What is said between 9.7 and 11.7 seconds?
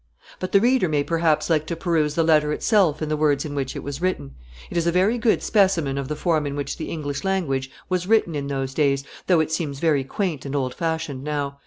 very quaint and old fashioned now.